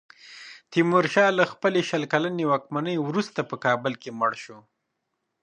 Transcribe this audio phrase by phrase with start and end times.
[0.71, 4.57] تیمورشاه له خپلې شل کلنې واکمنۍ وروسته په کابل کې مړ شو.